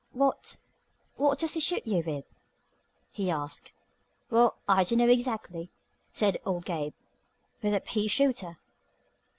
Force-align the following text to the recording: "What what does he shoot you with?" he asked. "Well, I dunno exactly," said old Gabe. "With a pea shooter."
"What 0.13 0.57
what 1.17 1.37
does 1.37 1.53
he 1.53 1.59
shoot 1.59 1.85
you 1.85 2.01
with?" 2.03 2.25
he 3.11 3.29
asked. 3.29 3.71
"Well, 4.31 4.57
I 4.67 4.83
dunno 4.83 5.07
exactly," 5.07 5.69
said 6.11 6.39
old 6.43 6.65
Gabe. 6.65 6.95
"With 7.61 7.75
a 7.75 7.81
pea 7.81 8.07
shooter." 8.07 8.57